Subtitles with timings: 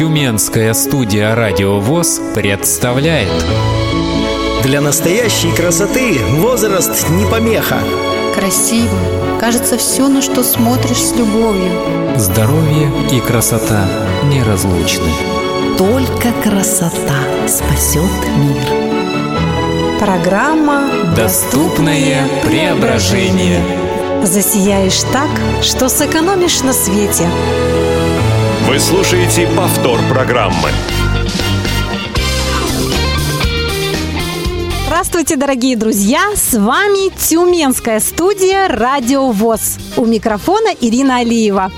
[0.00, 3.28] Тюменская студия «Радио ВОЗ» представляет
[4.62, 7.76] Для настоящей красоты возраст не помеха
[8.34, 8.96] Красиво.
[9.38, 11.70] Кажется, все, на что смотришь с любовью.
[12.16, 13.86] Здоровье и красота
[14.32, 15.12] неразлучны
[15.76, 19.98] Только красота спасет мир.
[19.98, 23.60] Программа Доступное преображение
[24.22, 25.28] «Засияешь так,
[25.62, 27.28] что сэкономишь на свете».
[28.70, 30.70] Вы слушаете повтор программы.
[34.84, 36.20] Здравствуйте, дорогие друзья!
[36.36, 39.78] С вами Тюменская студия «Радио ВОЗ».
[39.96, 41.72] У микрофона Ирина Алиева.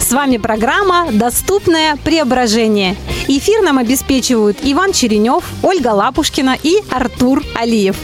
[0.00, 2.96] С вами программа «Доступное преображение».
[3.28, 7.96] Эфир нам обеспечивают Иван Черенев, Ольга Лапушкина и Артур Алиев.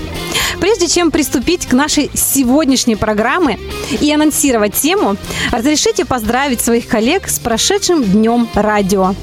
[0.61, 3.59] Прежде чем приступить к нашей сегодняшней программе
[4.01, 5.17] и анонсировать тему,
[5.53, 9.15] разрешите поздравить своих коллег с прошедшим днем радио.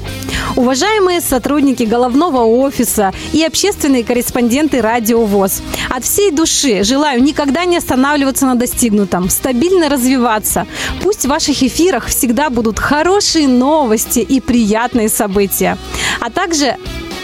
[0.56, 7.76] Уважаемые сотрудники головного офиса и общественные корреспонденты Радио ВОЗ, от всей души желаю никогда не
[7.76, 10.66] останавливаться на достигнутом, стабильно развиваться.
[11.02, 15.76] Пусть в ваших эфирах всегда будут хорошие новости и приятные события.
[16.20, 16.76] А также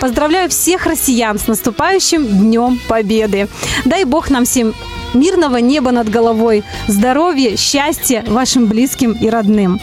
[0.03, 3.47] Поздравляю всех россиян с наступающим Днем Победы.
[3.85, 4.75] Дай Бог нам всем
[5.15, 9.81] мирного неба над головой, здоровья, счастья вашим близким и родным.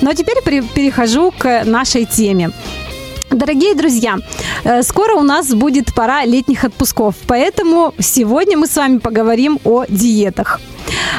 [0.00, 2.52] Ну а теперь перехожу к нашей теме.
[3.30, 4.18] Дорогие друзья,
[4.62, 9.86] э, скоро у нас будет пора летних отпусков, поэтому сегодня мы с вами поговорим о
[9.88, 10.60] диетах.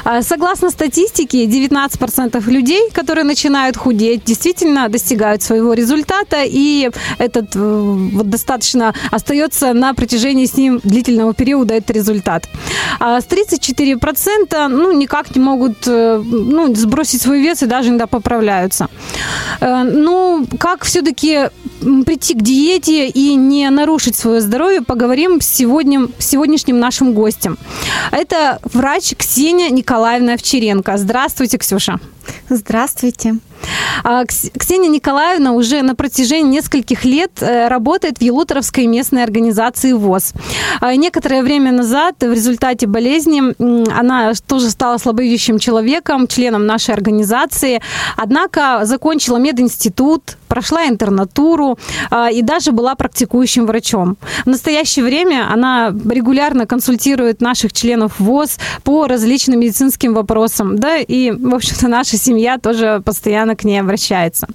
[0.03, 7.59] А, согласно статистике, 19% людей, которые начинают худеть, действительно достигают своего результата, и этот э,
[7.59, 12.50] вот достаточно остается на протяжении с ним длительного периода этот результат.
[13.00, 18.08] А с 34% ну, никак не могут э, ну, сбросить свой вес и даже иногда
[18.08, 18.88] поправляются.
[19.61, 21.50] Э, ну, как все-таки
[22.05, 27.58] прийти к диете и не нарушить свое здоровье, поговорим с, сегодня, с сегодняшним нашим гостем.
[28.11, 30.97] Это врач Ксения Николаевна Овчаренко.
[30.97, 32.00] Здравствуйте, Ксюша.
[32.50, 33.35] Здравствуйте.
[34.03, 40.34] А, Ксения Николаевна уже на протяжении нескольких лет э, работает в Елуторовской местной организации ВОЗ.
[40.79, 43.41] А, некоторое время назад в результате болезни
[43.91, 47.81] она тоже стала слабовидящим человеком, членом нашей организации,
[48.18, 51.78] однако закончила мединститут, прошла интернатуру
[52.09, 54.18] а, и даже была практикующим врачом.
[54.45, 61.31] В настоящее время она регулярно консультирует наших членов ВОЗ по различным медицинским вопросам, да, и,
[61.31, 64.47] в общем-то, наша семья тоже постоянно к ней обращается.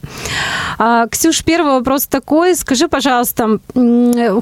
[0.79, 2.55] А, Ксюш, первый вопрос такой.
[2.55, 3.59] Скажи, пожалуйста,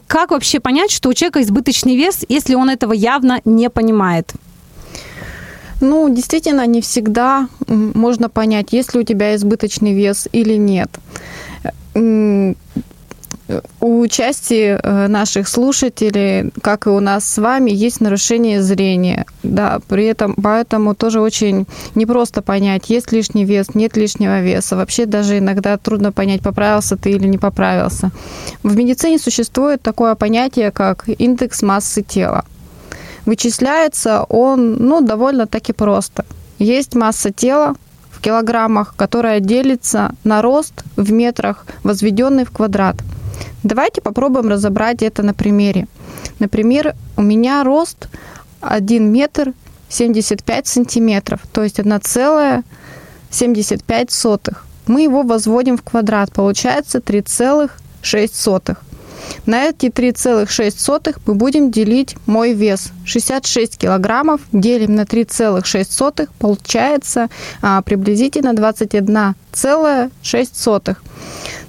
[0.07, 4.33] как вообще понять, что у человека избыточный вес, если он этого явно не понимает?
[5.81, 10.91] Ну, действительно, не всегда можно понять, есть ли у тебя избыточный вес или нет
[13.81, 19.27] у части э, наших слушателей, как и у нас с вами, есть нарушение зрения.
[19.43, 24.77] Да, при этом, поэтому тоже очень непросто понять, есть лишний вес, нет лишнего веса.
[24.77, 28.11] Вообще даже иногда трудно понять, поправился ты или не поправился.
[28.63, 32.45] В медицине существует такое понятие, как индекс массы тела.
[33.27, 36.25] Вычисляется он, ну, довольно-таки просто.
[36.59, 37.75] Есть масса тела,
[38.11, 42.97] в килограммах, которая делится на рост в метрах, возведенный в квадрат–
[43.63, 45.87] Давайте попробуем разобрать это на примере.
[46.39, 48.09] Например, у меня рост
[48.61, 49.53] 1 метр
[49.89, 54.67] 75 сантиметров, то есть 1,75 сотых.
[54.87, 58.77] Мы его возводим в квадрат, получается 3,6
[59.47, 62.93] на эти 3,6 мы будем делить мой вес.
[63.05, 67.29] 66 килограммов делим на 3,6, получается
[67.61, 70.97] а, приблизительно 21,6.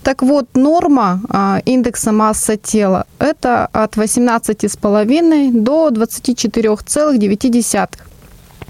[0.04, 7.98] Так вот, норма а, индекса массы тела– это от 18,5 до 24,9.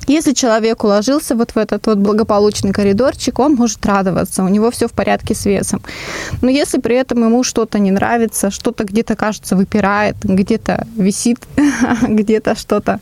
[0.08, 4.88] Если человек уложился вот в этот вот благополучный коридорчик, он может радоваться, у него все
[4.88, 5.82] в порядке с весом.
[6.42, 11.40] Но если при этом ему что-то не нравится, что-то где-то, кажется, выпирает, где-то висит,
[12.02, 13.00] где-то что-то,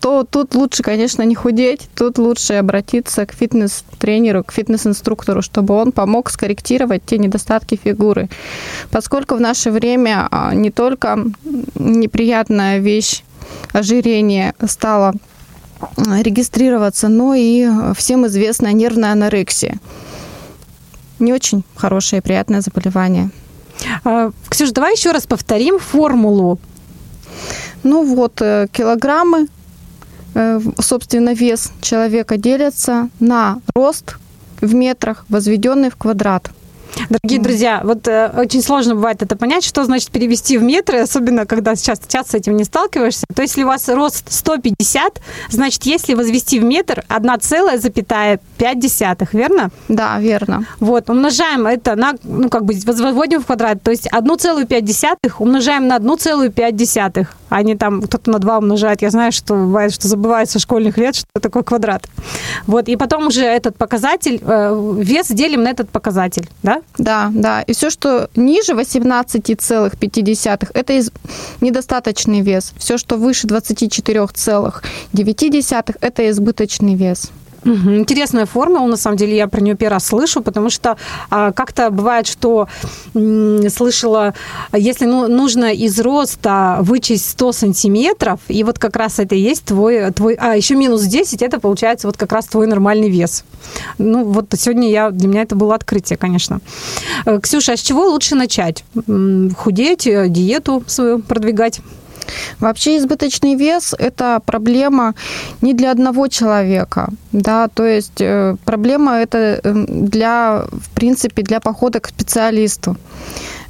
[0.00, 5.92] то тут лучше, конечно, не худеть, тут лучше обратиться к фитнес-тренеру, к фитнес-инструктору, чтобы он
[5.92, 8.28] помог скорректировать те недостатки фигуры.
[8.90, 11.18] Поскольку в наше время а, не только
[11.74, 13.22] неприятная вещь
[13.72, 15.14] ожирение стало
[15.96, 19.78] регистрироваться, но и всем известная нервная анорексия.
[21.18, 23.30] Не очень хорошее и приятное заболевание.
[24.04, 26.58] А, Ксюша, давай еще раз повторим формулу.
[27.82, 29.48] Ну вот, э, килограммы,
[30.34, 34.16] э, собственно, вес человека делятся на рост
[34.60, 36.50] в метрах, возведенный в квадрат.
[37.08, 41.46] Дорогие друзья, вот э, очень сложно бывает это понять, что значит перевести в метры, особенно
[41.46, 43.26] когда сейчас часто с этим не сталкиваешься.
[43.34, 45.20] То есть, если у вас рост 150,
[45.50, 49.70] значит, если возвести в метр 1,5, верно?
[49.88, 50.66] Да, верно.
[50.80, 55.98] Вот, умножаем это на, ну, как бы возводим в квадрат, то есть 1,5 умножаем на
[55.98, 57.26] 1,5,
[57.62, 59.02] не там кто-то на 2 умножает.
[59.02, 62.08] Я знаю, что бывает, что забывают со школьных лет, что такое квадрат.
[62.66, 66.82] Вот, и потом уже этот показатель, э, вес делим на этот показатель, да?
[66.98, 67.62] Да, да.
[67.62, 71.12] И все, что ниже 18,5, это из...
[71.60, 72.72] недостаточный вес.
[72.78, 77.30] Все, что выше 24,9, это избыточный вес.
[77.64, 80.96] Интересная формула, на самом деле, я про нее первый раз слышу, потому что
[81.30, 82.68] а, как-то бывает, что
[83.12, 84.34] слышала,
[84.72, 89.64] если ну, нужно из роста вычесть 100 сантиметров, и вот как раз это и есть
[89.64, 93.44] твой, твой, а еще минус 10, это получается вот как раз твой нормальный вес.
[93.98, 96.60] Ну вот сегодня я, для меня это было открытие, конечно.
[97.26, 98.84] Э, Ксюша, а с чего лучше начать?
[99.56, 101.80] Худеть, э, диету свою продвигать?
[102.60, 105.14] Вообще избыточный вес– это проблема
[105.62, 111.60] не для одного человека, да, то есть э, проблема это эм, для, в принципе, для
[111.60, 112.96] похода к специалисту.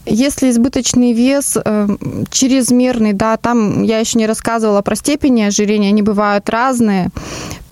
[0.06, 1.88] Если избыточный вес э,
[2.30, 7.08] чрезмерный, да, там я еще не рассказывала про степени ожирения, они бывают разные,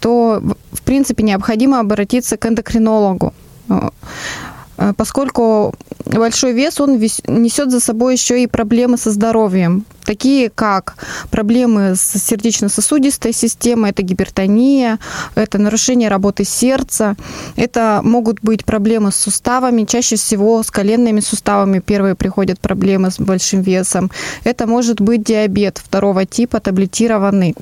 [0.01, 0.43] то,
[0.73, 3.33] в принципе, необходимо обратиться к эндокринологу
[3.69, 3.91] Э,
[4.97, 5.75] поскольку
[6.05, 10.97] большой вес, он несет за собой еще и проблемы со здоровьем, такие как
[11.31, 14.99] проблемы с сердечно-сосудистой системой, это гипертония,
[15.35, 17.17] это нарушение работы сердца,
[17.57, 23.19] это могут быть проблемы с суставами, чаще всего с коленными суставами первые приходят проблемы с
[23.19, 24.11] большим весом,
[24.45, 27.55] это может быть диабет второго типа, таблетированный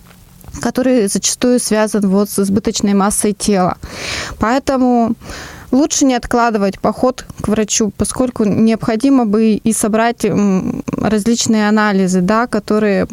[0.61, 3.76] который зачастую связан вот с избыточной массой тела.
[4.38, 5.14] Поэтому
[5.70, 10.26] Лучше не откладывать поход к врачу, поскольку необходимо бы и собрать
[10.96, 13.06] различные анализы, да, которые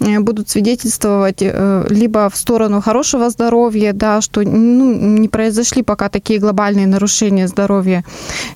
[0.00, 6.08] э, будут свидетельствовать э, либо в сторону хорошего здоровья, да, что ну, не произошли пока
[6.08, 8.04] такие глобальные нарушения здоровья,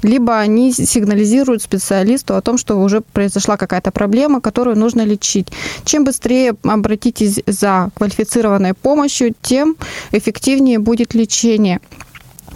[0.02, 5.48] либо они сигнализируют специалисту о том, что уже произошла какая-то проблема, которую нужно лечить.
[5.84, 9.76] Чем быстрее обратитесь за квалифицированной помощью, тем
[10.12, 11.80] эффективнее будет лечение.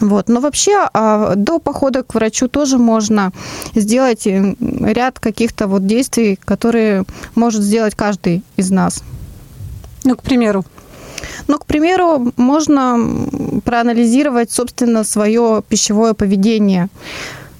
[0.00, 0.28] Вот.
[0.28, 3.32] Но вообще а, до похода к врачу тоже можно
[3.74, 7.04] сделать э, ряд каких-то вот действий, которые
[7.34, 9.02] может сделать каждый из нас.
[10.04, 10.64] Ну, к примеру.
[11.48, 12.96] Ну, к примеру, можно
[13.64, 16.88] проанализировать, собственно, свое пищевое поведение.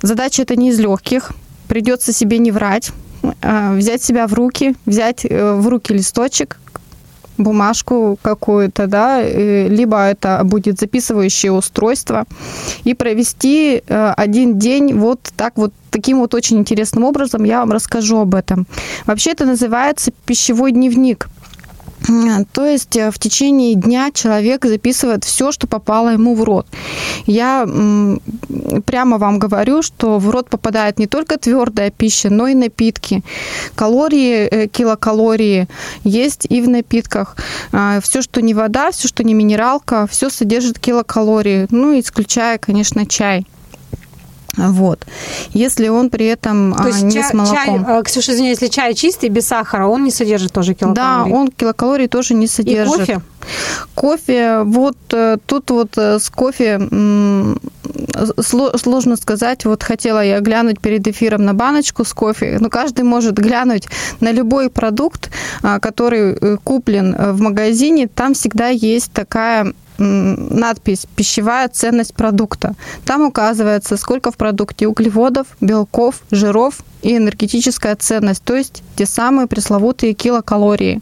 [0.01, 1.33] Задача это не из легких.
[1.69, 2.91] Придется себе не врать,
[3.43, 6.59] а, взять себя в руки, взять э, в руки листочек,
[7.39, 12.25] бумажку какую-то, да, либо это будет записывающее устройство,
[12.85, 17.73] и провести э, один день вот так вот таким вот очень интересным образом я вам
[17.73, 18.67] расскажу об этом.
[19.07, 21.29] Вообще это называется пищевой дневник.
[22.53, 26.67] То есть э, в течение дня человек записывает все, что попало ему в рот.
[27.27, 27.67] Я
[28.87, 33.23] прямо вам говорю, что в рот попадает не только твердая пища, но и напитки.
[33.75, 35.69] Калории, э, килокалории
[36.05, 37.37] есть и в напитках.
[37.73, 41.67] А, все, что не вода, все, что не минералка, все содержит килокалории.
[41.71, 43.47] Ну, исключая, конечно, чай.
[44.57, 45.07] Вот.
[45.51, 47.85] Если он при этом То есть а, не чай, с молоком.
[47.85, 51.31] Чай, Ксюша, извини, если чай чистый, без сахара, он не содержит тоже килокалорий?
[51.31, 52.95] Да, он килокалорий тоже не содержит.
[52.95, 53.21] И кофе?
[53.95, 56.81] Кофе, вот э, тут вот э, с кофе
[58.77, 59.65] сложно сказать.
[59.65, 63.89] Вот хотела я глянуть перед эфиром на баночку с кофе, но каждый может глянуть
[64.21, 65.31] на любой продукт,
[65.63, 68.09] а, который э, куплен в магазине.
[68.09, 72.75] Там всегда есть такая надпись «Пищевая ценность продукта».
[73.05, 79.47] Там указывается, сколько в продукте углеводов, белков, жиров и энергетическая ценность, то есть те самые
[79.47, 81.01] пресловутые килокалории.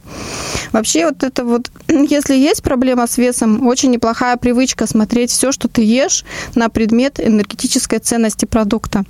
[0.72, 5.68] Вообще вот это вот, если есть проблема с весом, очень неплохая привычка смотреть все, что
[5.68, 6.24] ты ешь
[6.54, 9.04] на предмет энергетической ценности продукта.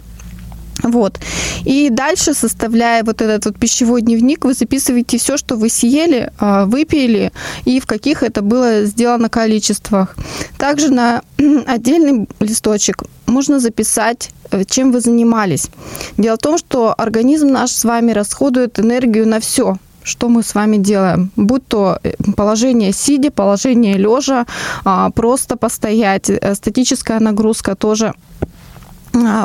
[0.82, 1.18] Вот.
[1.64, 6.66] И дальше, составляя вот этот вот пищевой дневник, вы записываете все, что вы съели, а,
[6.66, 7.32] выпили
[7.64, 10.16] и в каких это было сделано количествах.
[10.56, 11.23] Также на
[11.66, 15.68] отдельный листочек можно записать, э, чем вы занимались.
[16.16, 20.54] Дело в том, что организм наш с вами расходует энергию на все, что мы с
[20.54, 21.30] вами делаем.
[21.37, 24.47] Будь то э, положение сидя, положение лежа,
[24.85, 28.14] а, просто постоять, э, статическая нагрузка тоже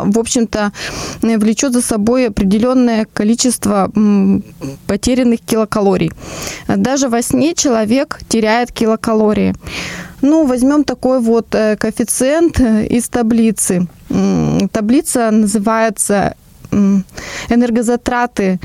[0.06, 0.72] в общем-то,
[1.22, 3.92] влечет за собой определенное количество
[4.88, 6.12] потерянных килокалорий.
[6.68, 9.53] Даже во сне человек теряет килокалории.
[10.22, 13.88] Ну, возьмем такой вот э, коэффициент э, из таблицы.
[14.72, 16.36] Таблица называется
[17.50, 18.60] энергозатраты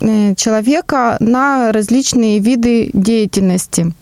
[0.00, 3.92] э, человека на различные виды деятельности.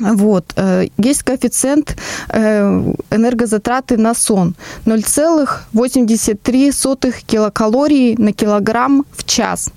[0.00, 0.52] Вот.
[0.56, 1.96] э, Есть коэффициент
[2.28, 4.54] э, энергозатраты на сон
[4.86, 9.70] 0,83 килокалории на килограмм в час.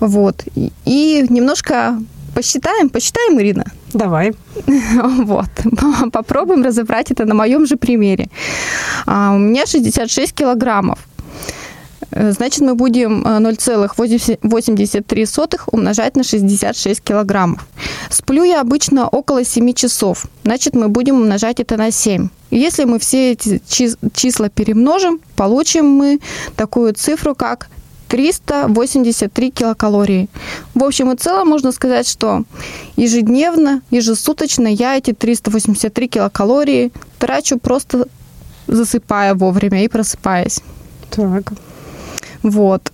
[0.00, 0.44] Вот.
[0.86, 1.98] И- немножко
[2.34, 3.64] посчитаем, посчитаем, Ирина?
[3.92, 4.32] Давай.
[5.26, 5.48] Вот.
[6.12, 8.28] Попробуем разобрать это на моем же примере.
[9.06, 10.98] А, У меня 66 килограммов.
[12.14, 17.66] Э, Значит, мы будем э, 0,83 умножать на 66 килограммов.
[18.10, 20.26] Сплю я обычно около 7 часов.
[20.44, 22.28] Значит, мы будем умножать это на 7.
[22.50, 26.20] Если мы все эти чис- числа перемножим, получим мы
[26.56, 27.68] такую цифру, как
[28.08, 30.28] 383 килокалории.
[30.74, 32.44] В общем и целом можно сказать, что
[32.96, 38.06] ежедневно, ежесуточно я эти 383 килокалории трачу просто
[38.68, 40.60] засыпая вовремя и просыпаясь.
[41.10, 41.52] Так.
[42.44, 42.92] Вот.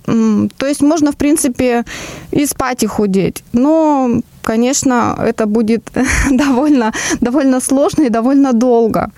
[0.57, 1.85] То есть можно, в принципе,
[2.31, 3.43] и спать, и худеть.
[3.53, 5.83] Но, конечно, это будет
[6.31, 9.11] довольно, довольно сложно и довольно долго,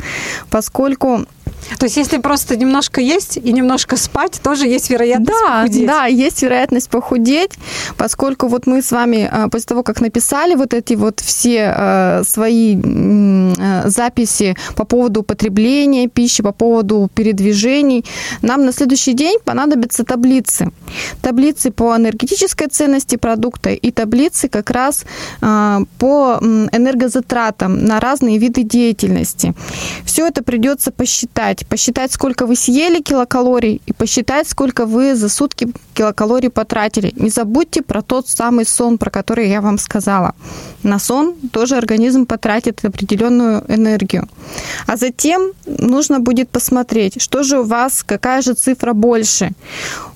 [0.51, 1.27] поскольку
[1.83, 5.87] То есть, если просто немножко есть и немножко спать, тоже есть вероятность да, похудеть.
[5.89, 7.55] да, есть вероятность похудеть,
[7.97, 12.23] поскольку вот мы с вами а, после того, как написали вот эти вот все а,
[12.25, 18.05] свои а, записи по поводу употребления пищи, по поводу передвижений,
[18.43, 20.71] нам на следующий день понадобятся таблицы.
[21.21, 25.05] Таблицы по энергетической ценности продукта и таблицы как раз
[25.41, 29.55] по энергозатратам на разные виды деятельности.
[30.05, 31.67] Все это придется посчитать.
[31.73, 37.15] Посчитать, сколько вы съели килокалорий, и посчитать, сколько вы за сутки килокалорий потратили.
[37.17, 40.35] Не забудьте про тот самый сон, про который я вам сказала.
[40.83, 44.29] На сон тоже организм потратит определенную энергию.
[44.87, 49.53] А затем нужно будет посмотреть, что же у вас, какая же цифра больше.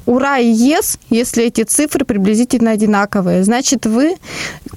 [0.07, 4.17] Ура и ес, если эти цифры приблизительно одинаковые, значит вы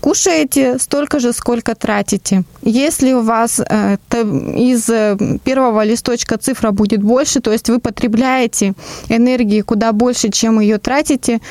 [0.02, 2.44] кушаете столько же, сколько тратите.
[2.64, 3.98] Если у вас э,
[4.58, 8.74] из э, первого листочка цифра будет больше, то есть вы потребляете
[9.08, 11.42] энергии куда больше, чем ее тратите,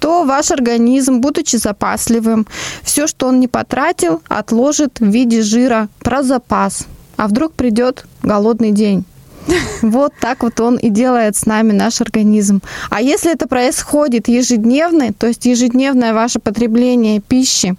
[0.00, 2.46] то ваш организм, будучи запасливым,
[2.82, 6.86] все, что он не потратил, отложит в виде жира про запас.
[7.16, 9.04] А вдруг придет голодный день?
[9.82, 12.60] Вот так вот он и делает с нами наш организм.
[12.90, 17.76] А если это происходит ежедневно, то есть ежедневное ваше потребление пищи,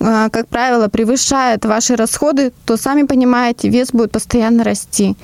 [0.00, 5.16] а, как правило, превышает ваши расходы, то сами понимаете, вес будет постоянно расти.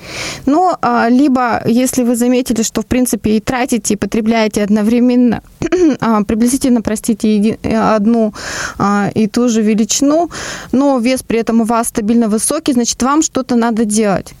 [0.47, 5.43] Но а, либо, если вы заметили, что в принципе и тратите, и потребляете одновременно
[5.99, 8.33] а, приблизительно, простите, э, одну
[9.13, 10.29] и ту же величину,
[10.71, 14.33] но вес при этом у вас стабильно высокий, значит, вам что-то надо делать.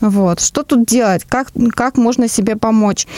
[0.00, 0.40] Вот.
[0.40, 1.24] Что тут делать?
[1.28, 3.06] Как, как можно себе помочь?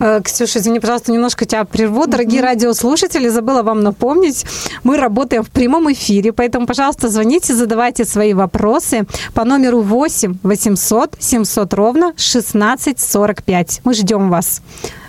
[0.00, 2.06] Э, Ксюша, извини, пожалуйста, немножко тебя прерву.
[2.06, 4.44] Дорогие радиослушатели, забыла вам напомнить,
[4.82, 11.16] мы работаем в прямом эфире, поэтому, пожалуйста, звоните, задавайте свои вопросы по номеру 8 800
[11.18, 13.80] 700 ровно 1645.
[13.84, 14.62] Мы ждем вас.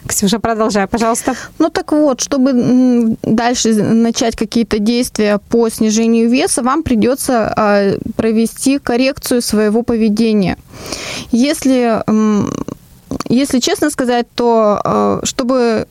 [0.08, 1.36] Ксюша, продолжай, пожалуйста.
[1.58, 8.78] Ну так вот, чтобы дальше начать какие-то действия по снижению веса, вам придется а, провести
[8.78, 10.58] коррекцию своего поведения.
[11.32, 12.04] Если,
[13.30, 15.88] если честно сказать, то а, чтобы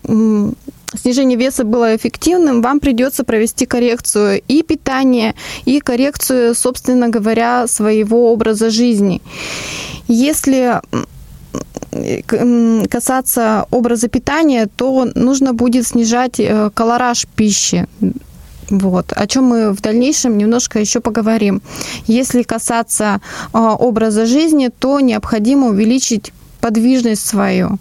[0.97, 8.33] снижение веса было эффективным, вам придется провести коррекцию и питания, и коррекцию, собственно говоря, своего
[8.33, 9.21] образа жизни.
[10.06, 10.80] Если
[12.90, 17.86] касаться образа питания, то нужно будет снижать э, колораж пищи.
[18.70, 21.60] Вот, о чем мы в дальнейшем немножко еще поговорим.
[22.06, 23.20] Если касаться
[23.52, 26.32] э, образа жизни, то необходимо увеличить
[26.64, 27.78] подвижность свою.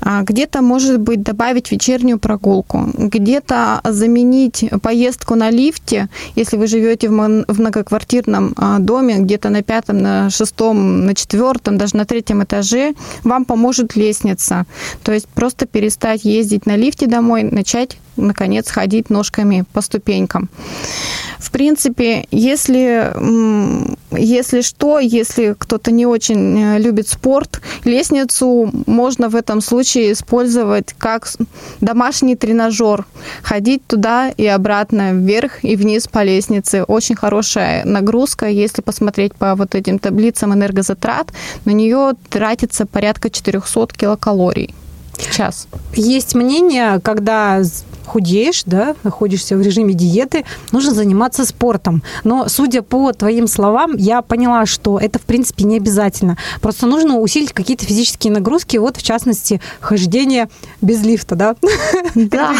[0.00, 7.08] А, Где-то, может быть, добавить вечернюю прогулку, где-то заменить поездку на лифте, если вы живете
[7.08, 7.12] в
[7.58, 13.44] многоквартирном а, доме, где-то на пятом, на шестом, на четвертом, даже на третьем этаже, вам
[13.44, 14.66] поможет лестница.
[15.04, 20.48] То есть просто перестать ездить на лифте домой, начать, наконец, ходить ножками по ступенькам.
[21.44, 23.12] В принципе, если,
[24.16, 30.94] если что, если кто-то не очень э, любит спорт, лестницу можно в этом случае использовать
[30.96, 31.28] как
[31.82, 33.04] домашний тренажер.
[33.42, 36.82] Ходить туда и обратно, вверх и вниз по лестнице.
[36.82, 38.46] Очень хорошая нагрузка.
[38.46, 41.30] Если посмотреть по вот этим таблицам энергозатрат,
[41.66, 44.74] на нее тратится порядка 400 килокалорий
[45.12, 45.68] в час.
[45.94, 47.62] Есть мнение, когда
[48.06, 52.02] худеешь, да, находишься в режиме диеты, нужно заниматься спортом.
[52.24, 56.36] Но, судя по твоим словам, я поняла, что это, в принципе, не обязательно.
[56.60, 60.48] Просто нужно усилить какие-то физические нагрузки, вот, в частности, хождение
[60.80, 61.56] без лифта, да?
[62.14, 62.54] Да,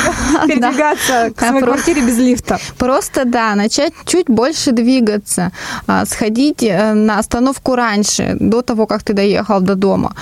[0.46, 2.58] Передвигаться к своей квартире без лифта.
[2.76, 5.52] Просто, да, начать чуть больше двигаться,
[5.86, 10.14] а, сходить э, на остановку раньше, до того, как ты доехал до дома.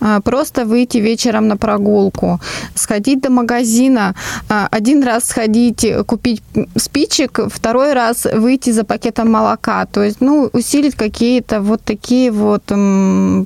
[0.00, 2.40] А, Просто выйти вечером на прогулку,
[2.74, 4.14] сходить до магазина,
[4.48, 6.42] а, один раз сходить, э, купить
[6.76, 9.86] спичек, второй раз выйти за пакетом молока.
[9.86, 12.64] То есть, ну, усилить какие-то вот такие вот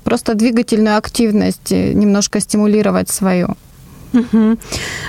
[0.05, 3.57] просто двигательную активность, э, немножко стимулировать свою.
[4.15, 4.59] Мгм.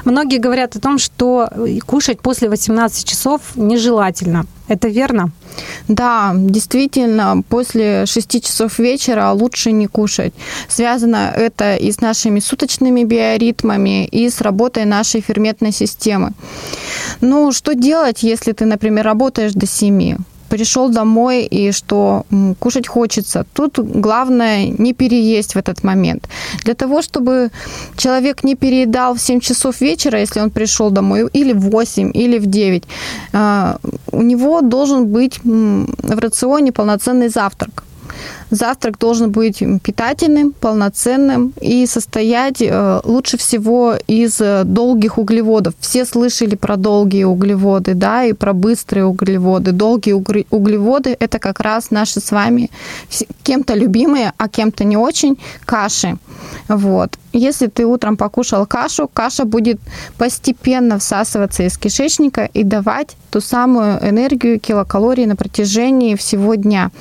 [0.03, 1.49] Многие говорят о том, что
[1.85, 4.45] кушать после 18 часов нежелательно.
[4.67, 5.31] Это верно?
[5.87, 10.33] Да, действительно, после 6 часов вечера лучше не кушать.
[10.67, 16.31] Связано это и с нашими суточными биоритмами, и с работой нашей ферментной системы.
[17.21, 20.17] Ну, что делать, если ты, например, работаешь до 7?
[20.49, 22.25] Пришел домой и что
[22.59, 23.45] кушать хочется.
[23.53, 26.27] Тут главное не переесть в этот момент.
[26.63, 27.49] Для того, чтобы
[27.97, 32.39] человек не переедал в 7 часов вечера, если он пришел домой, или в 8, или
[32.39, 32.83] в 9,
[33.33, 33.77] а,
[34.11, 37.83] у него должен быть в рационе полноценный завтрак.
[38.49, 45.73] Завтрак должен быть питательным, полноценным и состоять э, лучше всего из э, долгих углеводов.
[45.79, 49.71] Все слышали про долгие углеводы, да, и про быстрые углеводы.
[49.71, 52.69] Долгие углеводы– это как раз наши с вами
[53.43, 56.17] кем-то любимые, а кем-то не очень каши.
[56.67, 57.17] Вот.
[57.33, 59.79] Если ты утром покушал кашу, каша будет
[60.17, 66.91] постепенно всасываться из кишечника и давать ту самую энергию килокалорий на протяжении всего дня.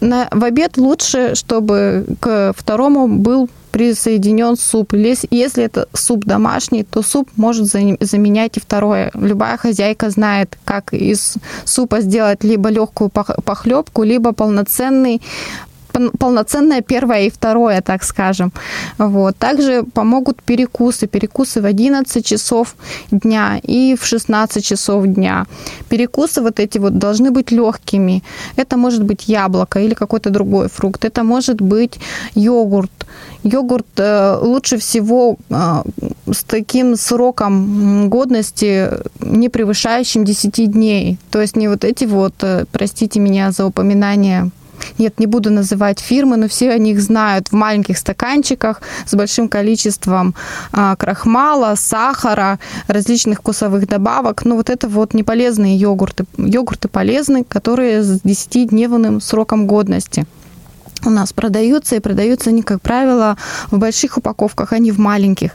[0.00, 4.94] На, в обед лучше, чтобы к второму был присоединен суп.
[4.94, 9.10] Если, это суп домашний, то суп может за- заменять и второе.
[9.14, 11.34] Любая хозяйка знает, как из
[11.64, 15.75] супа сделать либо легкую похлебку, либо полноценный пол-
[16.18, 18.52] полноценное первое и второе, так скажем.
[18.98, 19.36] Вот.
[19.36, 21.06] Также помогут перекусы.
[21.06, 22.76] Перекусы в 11 часов
[23.10, 25.46] дня и в 16 часов дня.
[25.88, 28.22] Перекусы вот эти вот должны быть легкими.
[28.56, 31.04] Это может быть яблоко или какой-то другой фрукт.
[31.04, 31.98] Это может быть
[32.34, 32.90] йогурт.
[33.42, 35.82] Йогурт э, лучше всего э,
[36.32, 41.18] с таким сроком годности, не превышающим 10 дней.
[41.30, 44.50] То есть не вот эти вот, э, простите меня за упоминание
[44.98, 49.48] нет, не буду называть фирмы, но все о них знают в маленьких стаканчиках с большим
[49.48, 50.34] количеством
[50.72, 52.58] а, крахмала, сахара,
[52.88, 54.44] различных вкусовых добавок.
[54.44, 56.24] Но вот это вот неполезные йогурты.
[56.38, 60.26] Йогурты полезны, которые с 10-дневным сроком годности
[61.04, 63.36] у нас продаются, и продаются они, как правило,
[63.70, 65.52] в больших упаковках, а не в маленьких.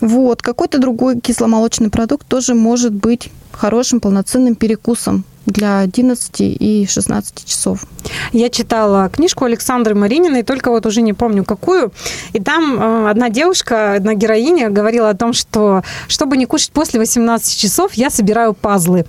[0.00, 7.44] Вот, какой-то другой кисломолочный продукт тоже может быть хорошим полноценным перекусом для 11 и 16
[7.44, 7.84] часов.
[8.32, 11.92] Я читала книжку Александры Марининой, только вот уже не помню какую.
[12.32, 17.00] И там э, одна девушка, одна героиня говорила о том, что чтобы не кушать после
[17.00, 19.06] 18 часов, я собираю пазлы.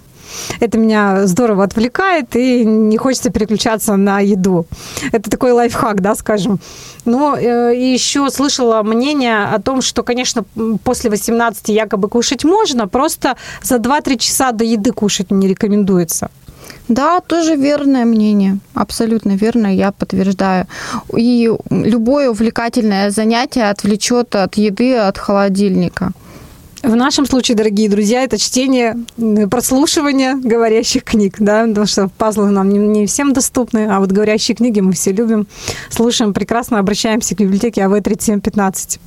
[0.59, 4.65] Это меня здорово отвлекает, и не хочется переключаться на еду.
[5.11, 6.59] Это такой лайфхак, да, скажем.
[7.05, 10.43] Но э, и еще слышала мнение о том, что, конечно,
[10.83, 16.29] после 18 якобы кушать можно, просто за 2-3 часа до еды кушать не рекомендуется.
[16.87, 18.57] Да, тоже верное мнение.
[18.73, 20.65] Абсолютно верно, я подтверждаю.
[21.17, 26.11] И любое увлекательное занятие отвлечет от еды, от холодильника.
[26.83, 28.97] В нашем случае, дорогие друзья, это чтение,
[29.49, 34.53] прослушивание говорящих книг, да, потому что пазлы нам не, не всем доступны, а вот говорящие
[34.53, 35.47] книги мы все любим,
[35.89, 38.99] слушаем прекрасно, обращаемся к библиотеке А АВ-3715.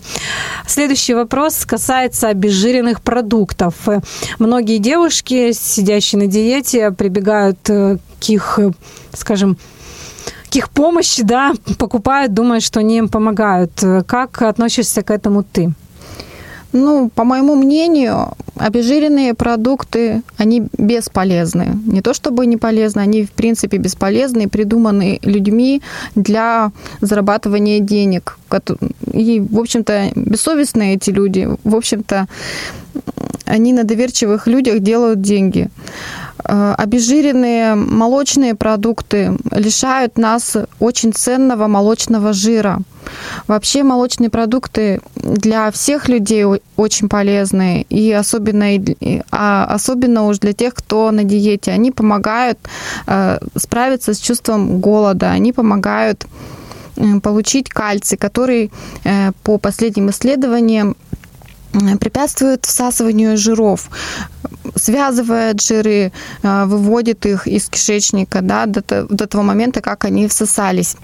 [0.67, 3.75] Следующий вопрос касается обезжиренных продуктов.
[4.39, 8.59] Многие девушки, сидящие на диете, прибегают э, к их,
[9.13, 9.59] скажем,
[10.51, 13.73] к их помощи, да, покупают, думают, что они им помогают.
[14.07, 15.75] Как относишься к этому ты?
[16.73, 21.79] Ну, по моему мнению, обезжиренные продукты, они бесполезны.
[21.87, 25.83] Не то чтобы не полезны, они в принципе бесполезны, придуманы людьми
[26.15, 28.39] для зарабатывания денег.
[29.13, 32.27] И, в общем-то, бессовестные эти люди, в общем-то,
[33.45, 35.71] они на доверчивых людях делают деньги.
[36.45, 42.81] Э, Обезжиренные молочные продукты лишают нас очень ценного молочного жира.
[43.47, 46.45] Вообще молочные продукты для всех людей
[46.77, 48.67] очень полезны, и особенно,
[49.31, 51.71] а особенно уж для тех, кто на диете.
[51.71, 52.59] Они помогают
[53.07, 56.27] э, справиться с чувством голода, они помогают
[56.97, 58.71] э, получить кальций, который
[59.43, 60.97] по последним исследованиям
[62.01, 63.89] препятствует всасыванию жиров,
[64.75, 66.13] связывает жиры,
[66.43, 70.97] э, выводит их из кишечника да, до, до того момента, как они всосались.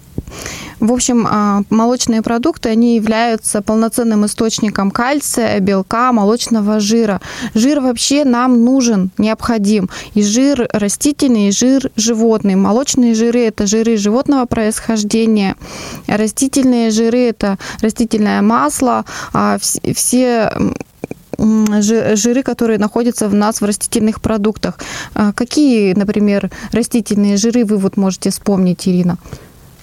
[0.80, 7.20] В общем, а, молочные продукты, они являются полноценным источником кальция, белка, молочного жира.
[7.54, 9.88] Жир вообще нам нужен, необходим.
[10.14, 12.56] И жир растительный, и жир животный.
[12.56, 15.54] Молочные жиры– это жиры животного происхождения.
[16.08, 19.04] Растительные жиры– это растительное масло.
[19.32, 20.52] А вс- Все
[21.38, 24.78] жиры, которые находятся в нас в растительных продуктах.
[25.14, 29.18] А Какие, например, растительные жиры вы вот можете вспомнить, Ирина?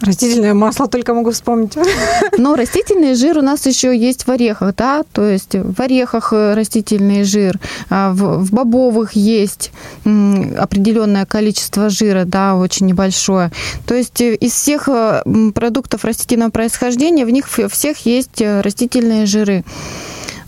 [0.02, 1.74] Растительное масло только могу вспомнить.
[2.38, 6.54] Но растительный жир у нас еще есть в орехах, да, то есть в орехах э,
[6.54, 7.60] растительный жир,
[7.90, 9.72] а в, бобовых есть
[10.06, 13.52] определенное количество жира, да, очень небольшое.
[13.86, 15.22] То есть э, из всех э,
[15.54, 19.66] продуктов растительного происхождения в них всех есть растительные жиры.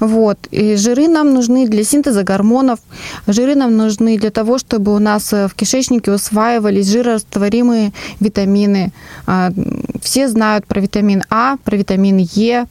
[0.01, 0.37] Вот.
[0.49, 2.79] И жиры нам нужны для синтеза гормонов,
[3.27, 8.91] жиры нам нужны для того, чтобы у нас э, в кишечнике усваивались жирорастворимые витамины.
[9.27, 9.51] А,
[10.01, 12.65] Все знают про витамин А, про витамин Е,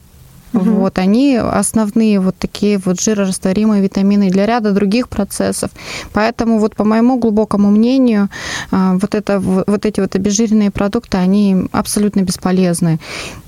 [0.53, 5.71] Вот, они основные вот такие вот жирорастворимые витамины для ряда других процессов.
[6.13, 8.29] Поэтому вот по моему глубокому мнению,
[8.71, 12.99] а, вот, это, вот эти вот обезжиренные продукты, они абсолютно бесполезны.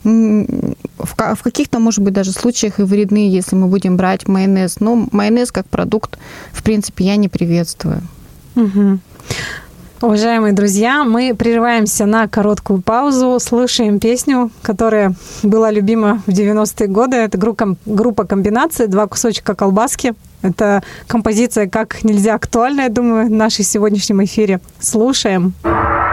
[0.04, 4.80] В ка- в каких-то, может быть, даже случаях и вредны, если мы будем брать майонез.
[4.80, 6.18] Но майонез как продукт,
[6.54, 8.02] в принципе, я не приветствую.
[8.56, 9.00] Мгм.
[10.04, 15.14] Уважаемые друзья, мы прерываемся на короткую паузу, слушаем песню, которая
[15.44, 17.16] была любима в 90-е годы.
[17.16, 20.14] Это группа, комбинации «Два кусочка колбаски».
[20.42, 24.60] Это композиция как нельзя актуальна, я думаю, в нашем сегодняшнем эфире.
[24.78, 25.54] Слушаем.
[25.64, 26.13] Год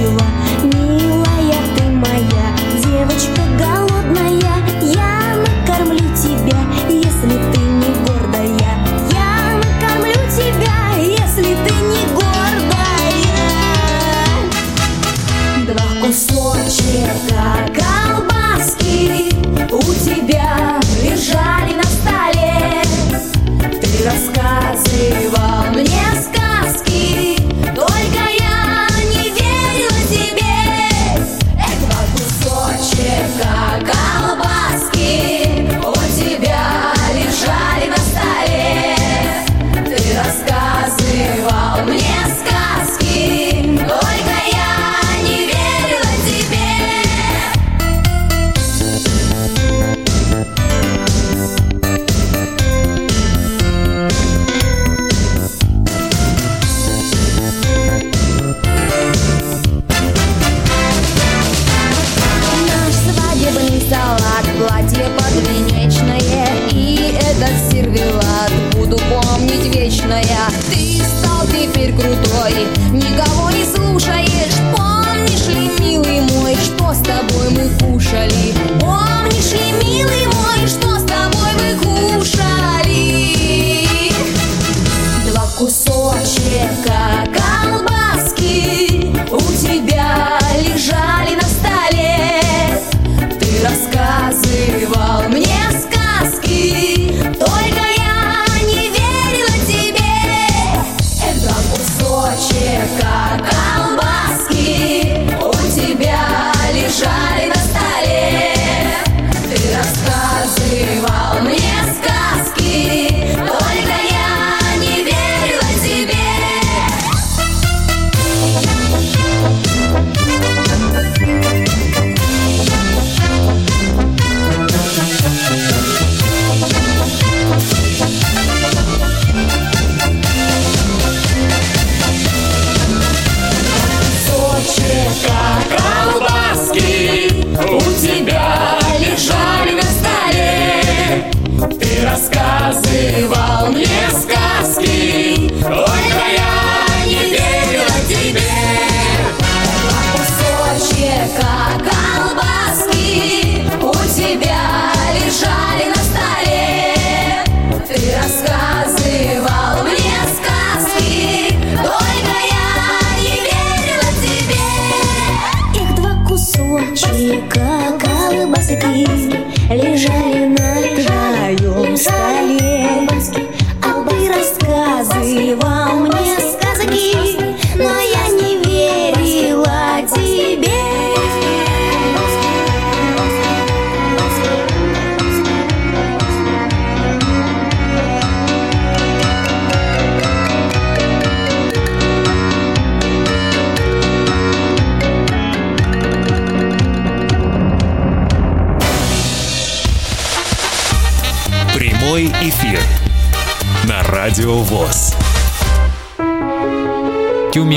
[0.00, 0.33] you want.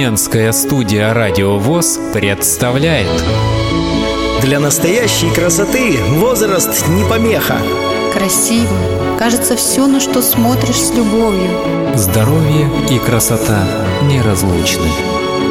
[0.08, 3.10] Тюменская студия «Радио ВОЗ» представляет
[4.41, 7.58] Для настоящей красоты возраст не помеха.
[8.13, 8.74] Красиво.
[9.20, 11.50] Кажется, все, на что смотришь с любовью.
[11.96, 13.67] «Здоровье и красота
[14.04, 14.88] неразлучны».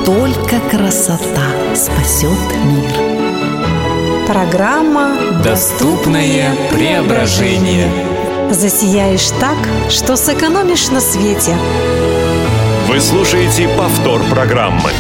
[0.07, 4.27] Только красота спасет мир.
[4.27, 7.91] Программа Доступное преображение.
[8.51, 9.59] «Засияешь так,
[9.91, 11.55] что сэкономишь на свете».
[12.89, 14.93] Вы слушаете повтор программы.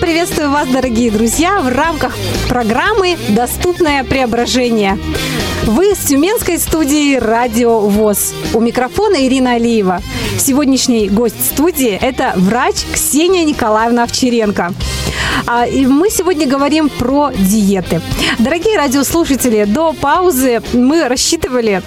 [0.00, 2.14] Приветствую вас, дорогие друзья, в рамках
[2.48, 4.98] программы «Доступное преображение».
[5.64, 8.34] Вы с Тюменской студии «Радио ВОЗ».
[8.54, 10.00] У микрофона Ирина Алиева.
[10.38, 14.72] Сегодняшний гость студии– это врач Ксения Николаевна Овчаренко.
[15.46, 18.00] А, И мы сегодня говорим про диеты.
[18.38, 21.82] Дорогие радиослушатели, до паузы мы рассчитывали,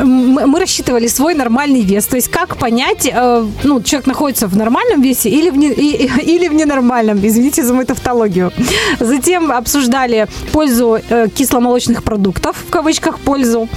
[0.00, 2.06] мы рассчитывали свой нормальный вес.
[2.06, 6.48] То есть как понять, э, ну, человек находится в нормальном весе или в, не- или
[6.48, 7.18] в ненормальном.
[7.24, 8.52] Извините за мою тавтологию.
[9.00, 13.68] Затем обсуждали пользу э, кисломолочных продуктов, в кавычках пользу.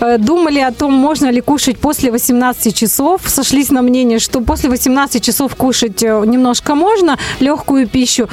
[0.00, 3.20] Э, Думали о том, можно ли кушать после 18 часов.
[3.26, 8.28] Сошлись на мнение, что после 18 часов кушать э, немножко можно, легкую пищу.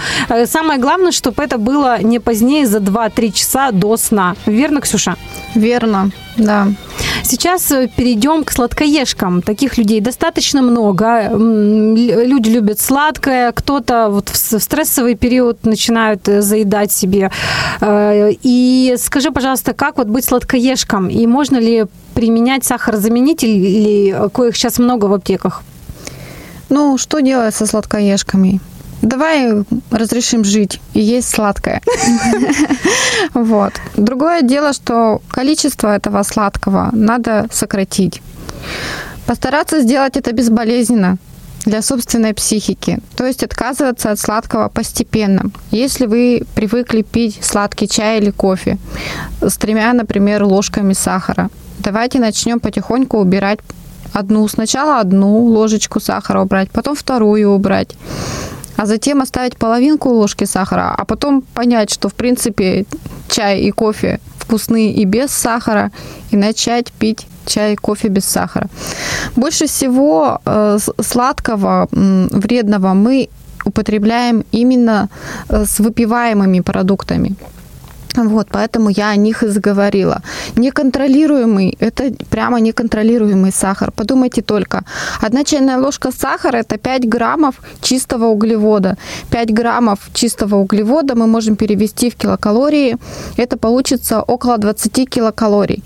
[0.45, 4.35] Самое главное, чтобы это было не позднее за 2-3 часа до сна.
[4.45, 5.15] Верно, Ксюша?
[5.55, 6.67] Верно, да.
[7.23, 9.41] Сейчас э, перейдем к сладкоежкам.
[9.41, 11.29] Таких людей достаточно много.
[11.31, 17.31] Люди любят сладкое, кто-то вот в стрессовый период начинают э, заедать себе.
[17.81, 21.07] Э, И скажи, пожалуйста, как вот быть сладкоежком?
[21.09, 22.65] И можно ли применять
[24.11, 25.63] э, коих сейчас много в аптеках?
[26.69, 28.59] Ну, что делать со сладкоежками?
[29.03, 31.81] Давай разрешим жить и есть сладкое.
[33.33, 33.73] Вот.
[33.97, 38.21] Другое дело, что количество этого сладкого надо сократить.
[39.25, 41.17] Постараться сделать это безболезненно
[41.65, 42.99] для собственной психики.
[43.15, 45.51] То есть отказываться от сладкого постепенно.
[45.71, 48.77] Если вы привыкли пить сладкий чай или кофе
[49.41, 53.59] с тремя, например, ложками сахара, давайте начнем потихоньку убирать
[54.13, 57.95] одну, сначала одну ложечку сахара убрать, потом вторую убрать,
[58.77, 62.85] а затем оставить половинку ложки сахара, а потом понять, что в принципе
[63.29, 65.91] чай и кофе вкусны и без сахара,
[66.31, 68.67] и начать пить чай кофе без сахара.
[69.35, 73.29] Больше всего э, сладкого, м, вредного мы
[73.65, 75.09] употребляем именно
[75.49, 77.35] э, с выпиваемыми продуктами.
[78.15, 80.21] Вот, поэтому я о них и заговорила.
[80.55, 83.91] Неконтролируемый, это прямо неконтролируемый сахар.
[83.91, 84.83] Подумайте только,
[85.21, 88.97] одна чайная ложка сахара– это 5 граммов чистого углевода.
[89.31, 92.97] 5 граммов чистого углевода мы можем перевести в килокалории.
[93.37, 95.83] Это получится около 20 килокалорий.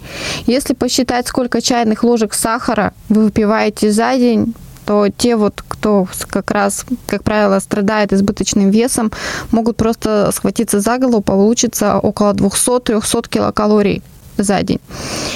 [0.47, 4.53] Если посчитать, сколько чайных ложек сахара вы выпиваете за день,
[4.87, 9.11] то те вот, кто как раз, как правило, страдает избыточным весом,
[9.51, 14.01] могут просто схватиться за голову, получится около 200-300 килокалорий
[14.37, 14.79] за день.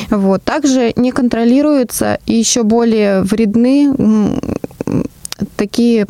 [0.10, 0.42] Вот.
[0.44, 4.40] Также не контролируются и еще более вредны
[5.58, 6.08] такие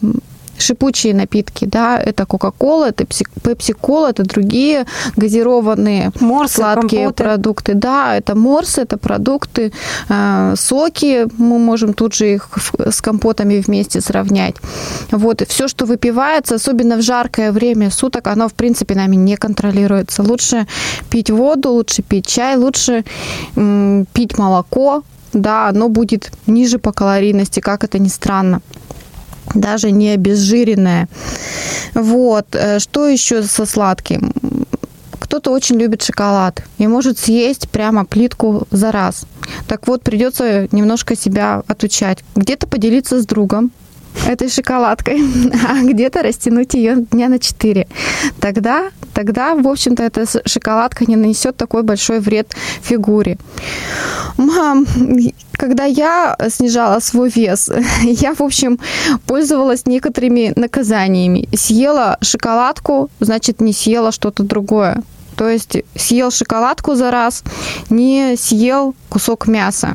[0.62, 4.86] шипучие напитки, да, это Кока-Кола, это Пепси- Пепси-Кола, это другие
[5.18, 7.24] газированные Морсы, сладкие компоты.
[7.24, 7.74] продукты.
[7.74, 9.72] Да, это морсы, это продукты,
[10.10, 12.50] э, соки, мы можем тут же их
[12.86, 14.56] с компотами вместе сравнять.
[15.12, 19.36] Вот, и все, что выпивается, особенно в жаркое время суток, оно, в принципе, нами не
[19.38, 20.24] контролируется.
[20.24, 20.68] Лучше
[21.10, 23.04] пить воду, лучше пить чай, лучше
[23.56, 28.62] м, пить молоко, да, оно будет ниже по калорийности, как это ни странно
[29.54, 31.08] даже не обезжиренное.
[31.94, 32.48] Вот.
[32.54, 34.34] э, Что еще со сладким?
[35.20, 39.26] Кто-то очень любит шоколад и может съесть прямо плитку за раз.
[39.68, 42.24] Так вот, придется немножко себя отучать.
[42.36, 43.72] Где-то поделиться с другом
[44.28, 45.22] этой шоколадкой,
[45.70, 47.88] а где-то растянуть ее дня на 4.
[48.40, 53.38] Тогда, тогда, в общем-то, эта шоколадка не нанесет такой большой вред фигуре.
[54.38, 54.86] Мам,
[55.62, 57.70] когда я снижала свой вес,
[58.04, 58.80] я, в общем,
[59.28, 61.48] пользовалась некоторыми наказаниями.
[61.56, 65.04] Съела шоколадку, значит, не съела что-то другое.
[65.36, 67.44] То есть съел шоколадку за раз,
[67.90, 69.94] не съел кусок мяса,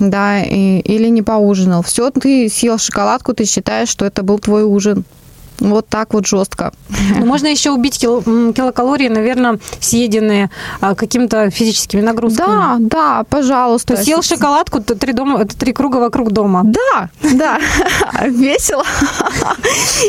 [0.00, 1.82] да, и- или не поужинал.
[1.82, 5.04] Все, ты съел шоколадку, ты считаешь, что это был твой ужин.
[5.58, 6.72] Вот так вот жестко.
[7.18, 12.46] Ну, можно еще убить кил- килокалории, наверное, съеденные а, какими-то физическими нагрузками.
[12.46, 13.96] Да, да, пожалуйста.
[13.96, 16.62] Съел шоколадку, то три, дома, три круга вокруг дома.
[16.64, 17.58] Да, да,
[18.26, 18.84] весело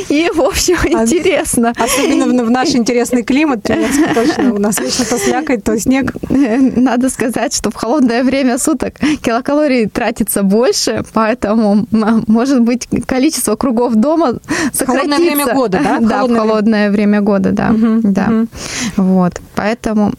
[0.09, 1.73] и, в общем, А интересно.
[1.77, 4.53] Особенно в, наш интересный климат, точно.
[4.53, 6.13] У нас вечно то слякоть, то снег.
[6.29, 13.95] Надо сказать, что в холодное время суток килокалорий тратится больше, поэтому, может быть, количество кругов
[13.95, 14.39] дома
[14.73, 14.85] сократится.
[14.85, 15.99] холодное время года, да?
[16.01, 17.73] Да, в Холодное время года, да.
[18.03, 18.45] Да.
[18.97, 20.13] Вот, поэтому...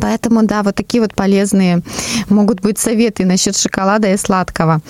[0.00, 1.82] Поэтому, да, вот такие вот полезные
[2.30, 4.80] могут быть советы насчет шоколада и сладкого.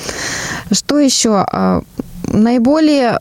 [0.71, 1.83] Что еще?
[2.27, 3.19] Наиболее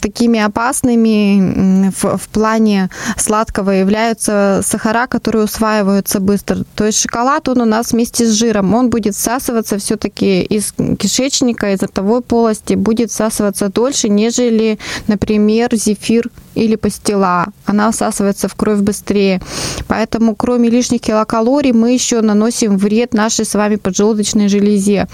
[0.00, 6.58] такими опасными в, в плане сладкого являются сахара, которые усваиваются быстро.
[6.74, 11.72] То есть шоколад, он у нас вместе с жиром, он будет всасываться все-таки из кишечника,
[11.72, 17.46] из ротовой полости, будет всасываться дольше, нежели, например, зефир или пастила.
[17.66, 19.40] Она всасывается в кровь быстрее.
[19.88, 25.06] Поэтому, кроме лишних килокалорий, мы еще наносим вред нашей с вами поджелудочной железе.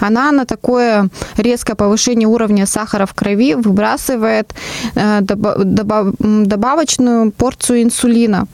[0.00, 4.54] Она на такое резкое повышение уровня сахара в крови выбрасывает
[4.94, 8.46] э, добавочную порцию инсулина.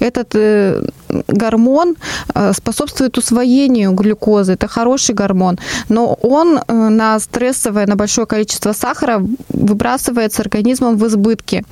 [0.00, 0.82] Этот э,
[1.28, 1.96] гормон
[2.34, 4.52] э, способствует усвоению глюкозы.
[4.52, 5.58] Это хороший гормон.
[5.88, 11.64] Но он на стрессовое, на большое количество сахара выбрасывается организмом в избытке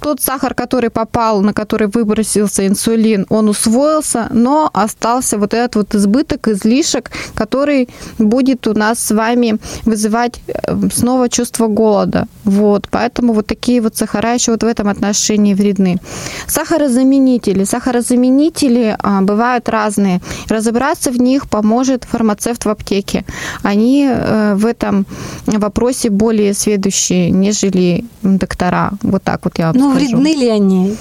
[0.00, 5.94] тот сахар, который попал, на который выбросился инсулин, он усвоился, но остался вот этот вот
[5.94, 12.26] избыток, излишек, который будет у нас с вами вызывать э, снова чувство голода.
[12.44, 15.98] Вот, поэтому вот такие вот сахара еще вот в этом отношении вредны.
[16.46, 17.64] Сахарозаменители.
[17.64, 20.20] Сахарозаменители а, бывают разные.
[20.48, 23.24] Разобраться в них поможет фармацевт в аптеке.
[23.62, 25.06] Они э, в этом
[25.46, 28.92] вопросе более сведущие, нежели доктора.
[29.02, 30.06] Вот так вот я вам Ну, скажу.
[30.06, 30.96] вредны ли они?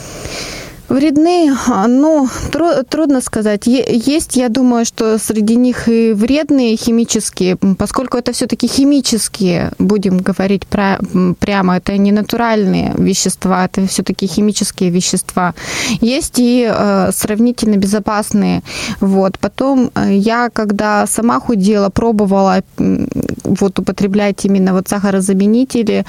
[0.91, 3.65] Вредны, а, ну, тру- трудно сказать.
[3.65, 10.67] Есть, я думаю, что среди них и вредные химические, поскольку это все-таки химические, будем говорить
[10.67, 10.99] про-
[11.39, 15.53] прямо, это не натуральные вещества, это все-таки химические вещества.
[16.01, 18.61] Есть и э, сравнительно безопасные.
[18.99, 19.39] Вот.
[19.39, 26.05] Потом э, я, когда сама худела, пробовала вот употреблять именно вот сахарозаменители.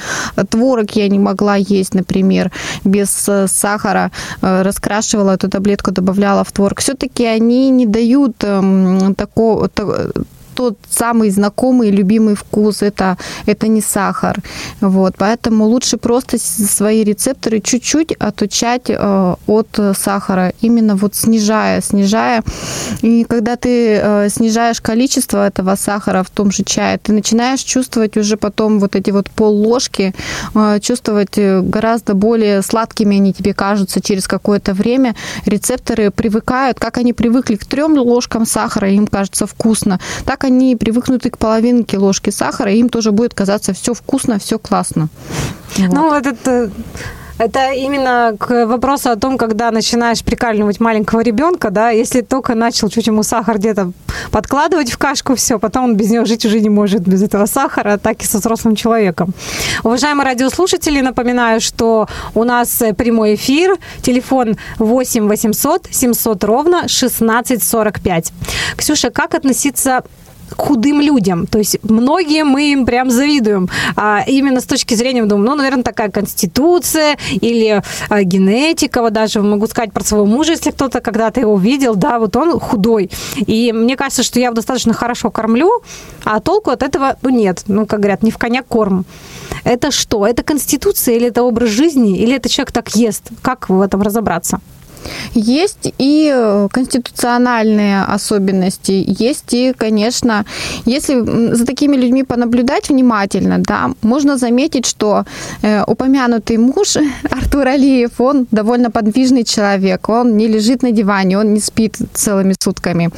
[0.50, 2.50] Творог я не могла есть, например,
[2.84, 4.10] без э, сахара.
[4.72, 6.80] Раскрашивала эту таблетку, добавляла в творог.
[6.80, 10.08] Все-таки они не дают эм, такого та-
[10.54, 14.38] тот самый знакомый, любимый вкус, это, это не сахар.
[14.80, 22.42] Вот, поэтому лучше просто свои рецепторы чуть-чуть отучать э, от сахара, именно вот снижая, снижая.
[23.02, 28.16] И когда ты э, снижаешь количество этого сахара в том же чае, ты начинаешь чувствовать
[28.16, 30.14] уже потом вот эти вот полложки,
[30.54, 35.14] э, чувствовать э, гораздо более сладкими они тебе кажутся через какое-то время.
[35.46, 41.26] Рецепторы привыкают, как они привыкли к трем ложкам сахара, им кажется вкусно, так они привыкнут
[41.26, 45.08] и к половинке ложки сахара, и им тоже будет казаться все вкусно, все классно.
[45.76, 45.92] Вот.
[45.92, 46.70] Ну, этот, э,
[47.38, 52.88] это именно к вопросу о том, когда начинаешь прикаливать маленького ребенка, да, если только начал
[52.88, 53.92] чуть ему сахар где-то
[54.30, 57.96] подкладывать в кашку, все, потом он без него жить уже не может, без этого сахара,
[57.96, 59.32] так и со взрослым человеком.
[59.82, 68.32] Уважаемые радиослушатели, напоминаю, что у нас э, прямой эфир, телефон 8 800 700 ровно 1645.
[68.76, 70.04] Ксюша, как относиться
[70.56, 71.46] худым людям.
[71.46, 73.68] То есть многие мы им прям завидуем.
[73.96, 79.02] А именно с точки зрения, думаю, ну, наверное, такая конституция или а, генетика.
[79.02, 82.58] Вот даже могу сказать про своего мужа, если кто-то когда-то его видел, да, вот он
[82.58, 83.10] худой.
[83.46, 85.82] И мне кажется, что я его достаточно хорошо кормлю,
[86.24, 87.64] а толку от этого, ну, нет.
[87.66, 89.04] Ну, как говорят, не в коня корм.
[89.64, 90.26] Это что?
[90.26, 92.18] Это конституция или это образ жизни?
[92.18, 93.30] Или это человек так ест?
[93.42, 94.60] Как в этом разобраться?
[95.34, 100.44] Есть и э, конституциональные особенности, есть и, конечно,
[100.84, 105.24] если за такими людьми понаблюдать внимательно, да, можно заметить, что
[105.62, 106.96] э, упомянутый муж
[107.30, 112.54] Артур Алиев, он довольно подвижный человек, он не лежит на диване, он не спит целыми
[112.62, 113.10] сутками.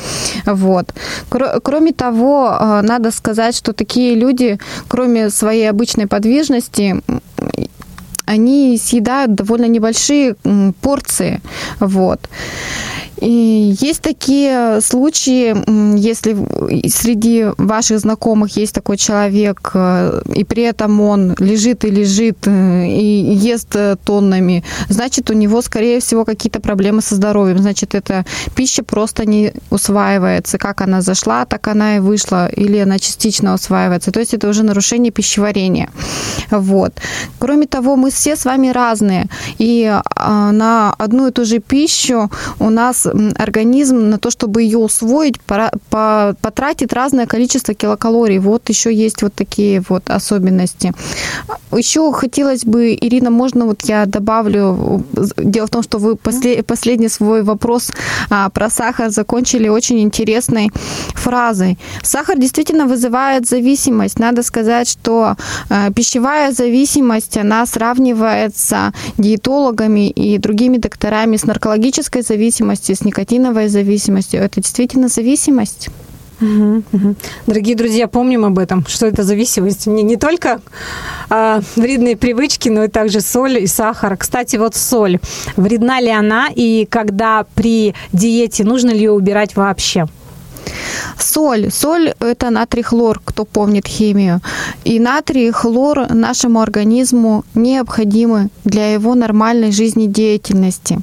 [0.46, 0.94] Вот.
[1.30, 4.58] Кро- Кроме того, э, надо сказать, что такие люди,
[4.88, 7.02] кроме своей обычной подвижности,
[8.26, 10.36] они съедают довольно небольшие
[10.80, 11.40] порции.
[11.80, 12.20] Вот.
[13.20, 15.54] И есть такие случаи,
[15.96, 16.36] если
[16.88, 22.86] среди ваших знакомых есть такой человек, э, и при этом он лежит и лежит, э,
[22.86, 27.58] и ест э, тоннами, значит, у него, скорее всего, какие-то проблемы со здоровьем.
[27.58, 30.58] Значит, эта пища просто не усваивается.
[30.58, 34.10] Как она зашла, так она и вышла, или она частично усваивается.
[34.10, 35.90] То есть это уже нарушение пищеварения.
[36.50, 36.92] Вот.
[37.38, 39.28] Кроме того, мы все с вами разные.
[39.58, 44.78] И а, на одну и ту же пищу у нас организм на то, чтобы ее
[44.78, 48.38] усвоить, потратит разное количество килокалорий.
[48.38, 50.92] Вот еще есть вот такие вот особенности.
[51.72, 55.04] Еще хотелось бы, Ирина, можно вот я добавлю,
[55.36, 57.90] дело в том, что вы послед, последний свой вопрос
[58.30, 60.70] а, про сахар закончили очень интересной
[61.14, 61.78] фразой.
[62.02, 64.18] Сахар действительно вызывает зависимость.
[64.18, 65.36] Надо сказать, что
[65.70, 74.40] а, пищевая зависимость, она сравнивается диетологами и другими докторами с наркологической зависимостью, с никотиновой зависимостью.
[74.40, 75.90] Это действительно зависимость.
[77.46, 79.86] Дорогие друзья, помним об этом, что это зависимость.
[79.86, 80.60] Не, не только
[81.30, 84.16] э, вредные привычки, но и также соль и сахар.
[84.16, 85.20] Кстати, вот соль.
[85.56, 90.06] Вредна ли она и когда при диете нужно ли ее убирать вообще?
[91.18, 91.70] Соль.
[91.70, 94.40] Соль– это натрий хлор, кто помнит химию.
[94.84, 100.98] И натрий хлор нашему организму необходимы для его нормальной жизнедеятельности.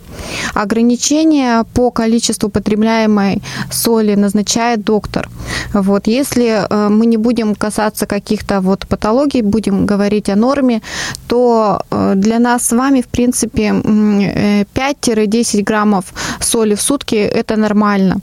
[0.54, 3.42] Ограничения по количеству потребляемой
[3.72, 5.30] соли назначает доктор.
[5.74, 6.08] Вот.
[6.08, 10.82] Если э, мы не будем касаться каких-то вот патологий, будем говорить о норме,
[11.28, 16.06] то э, для нас с вами, в принципе, 5-10 э, граммов
[16.40, 18.18] соли в сутки– это нормально.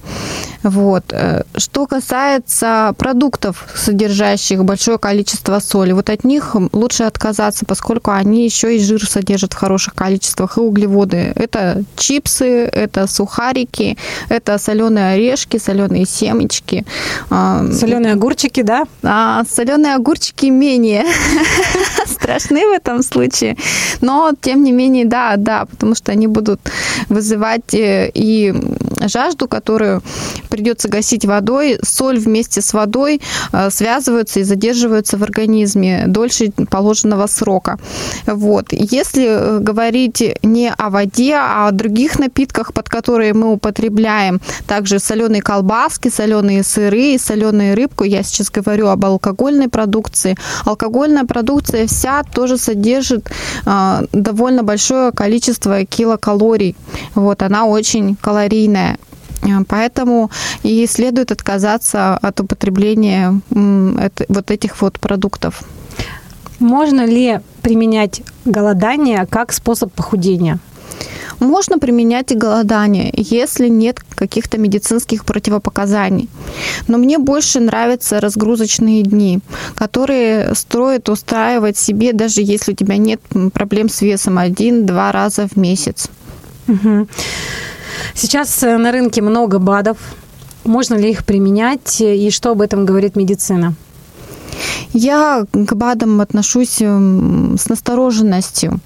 [0.63, 1.15] Вот.
[1.57, 8.77] Что касается продуктов, содержащих большое количество соли, вот от них лучше отказаться, поскольку они еще
[8.77, 11.33] и жир содержат в хороших количествах и углеводы.
[11.35, 13.97] Это чипсы, это сухарики,
[14.29, 16.85] это соленые орешки, соленые семечки.
[17.31, 18.85] А, соленые огурчики, да?
[19.03, 21.05] А, соленые огурчики менее
[22.07, 23.57] страшны в этом случае.
[24.01, 26.61] Но, тем не менее, да, да, потому что они будут
[27.09, 28.55] вызывать э, и
[29.07, 30.03] жажду, которую
[30.49, 31.79] придется гасить водой.
[31.83, 33.21] Соль вместе с водой
[33.53, 37.79] э, связываются и задерживаются в организме дольше положенного срока.
[38.27, 38.67] Вот.
[38.73, 44.99] Если э, говорить не о воде, а о других напитках, под которые мы употребляем, также
[44.99, 50.37] соленые колбаски, соленые сыры, соленую рыбку, я сейчас говорю об алкогольной продукции.
[50.65, 53.31] Алкогольная продукция вся тоже содержит
[53.67, 56.77] э, довольно большое количество килокалорий.
[57.15, 58.98] Вот, она очень калорийная.
[59.43, 60.31] Э, поэтому
[60.63, 65.63] и следует отказаться от употребления вот этих вот продуктов.
[66.59, 70.59] Можно ли применять голодание как способ похудения?
[71.41, 76.29] Можно применять и голодание, если нет каких-то медицинских противопоказаний.
[76.89, 79.39] Но мне больше нравятся разгрузочные дни,
[79.77, 83.21] которые строят устраивать себе, даже если у тебя нет
[83.53, 86.09] проблем с весом, один-два раза в месяц.
[86.67, 87.07] Угу.
[88.15, 89.99] Сейчас э, на рынке много БАДов.
[90.65, 93.75] Можно ли их применять и что об этом говорит медицина?
[94.93, 98.81] Я к БАДам отношусь эм, с настороженностью.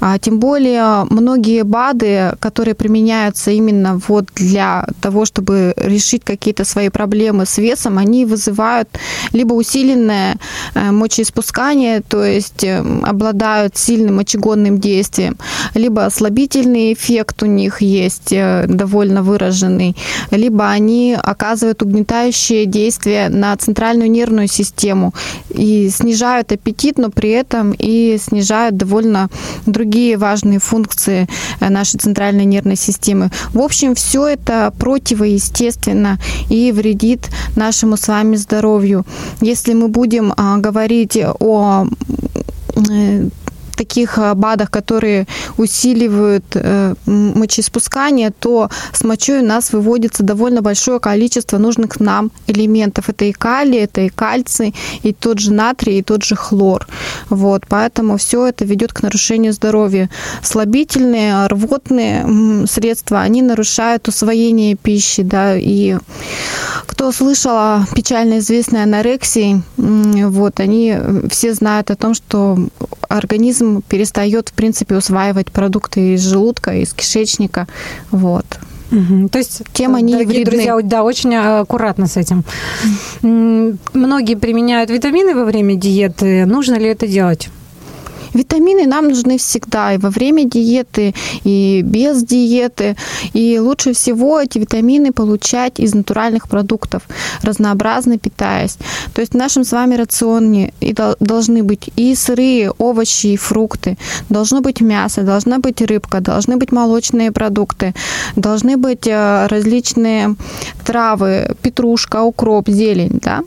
[0.00, 6.88] А, тем более многие БАДы, которые применяются именно вот для того, чтобы решить какие-то свои
[6.88, 8.88] проблемы с весом, они вызывают
[9.32, 10.36] либо усиленное
[10.74, 15.36] э, мочеиспускание, то есть эм, обладают сильным мочегонным действием,
[15.74, 19.96] либо ослабительный эффект у них есть э, довольно выраженный,
[20.30, 25.12] либо они оказывают угнетающее действие на центральную нервную систему,
[25.50, 29.28] и снижают аппетит, но при этом и снижают довольно
[29.66, 31.28] другие важные функции
[31.60, 33.30] э, нашей центральной нервной системы.
[33.52, 36.18] В общем, все это противоестественно
[36.50, 39.04] и вредит нашему с вами здоровью.
[39.40, 41.86] Если мы будем а, говорить о
[42.90, 43.28] э,
[43.88, 45.26] таких э, БАДах, которые
[45.56, 53.08] усиливают э, мочеиспускание, то с мочой у нас выводится довольно большое количество нужных нам элементов.
[53.08, 56.86] Это и калий, это и кальций, и тот же натрий, и тот же хлор.
[57.30, 60.10] Вот, поэтому все это ведет к нарушению здоровья.
[60.42, 65.96] Слабительные, рвотные средства, они нарушают усвоение пищи, да, и
[66.86, 70.96] кто слышал о печально известной анорексии, вот, они
[71.30, 72.58] все знают о том, что
[73.08, 77.66] организм перестает, в принципе, усваивать продукты из желудка, из кишечника.
[78.10, 78.46] Вот.
[78.90, 79.28] Угу.
[79.28, 80.50] То есть, тем они дорогие вредны.
[80.50, 82.42] друзья, да, очень аккуратно с этим.
[83.22, 86.46] Многие применяют витамины во время диеты.
[86.46, 87.50] Нужно ли это делать?
[88.34, 91.14] Витамины нам нужны всегда, и во время диеты,
[91.44, 92.96] и без диеты.
[93.32, 97.02] И лучше всего эти витамины получать из натуральных продуктов,
[97.42, 98.78] разнообразно питаясь.
[99.14, 103.96] То есть в нашем с вами рационе и должны быть и сырые овощи, и фрукты,
[104.28, 107.94] должно быть мясо, должна быть рыбка, должны быть молочные продукты,
[108.36, 110.36] должны быть э, различные
[110.84, 113.42] травы, петрушка, укроп, зелень, да,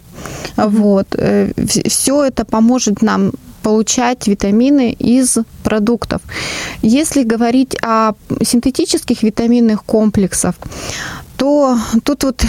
[0.58, 1.08] вот.
[1.18, 1.52] Э,
[1.88, 3.32] Все это поможет нам
[3.62, 6.22] получать витамины из продуктов.
[6.82, 10.56] Если говорить о синтетических витаминных комплексах,
[11.38, 12.46] то тут вот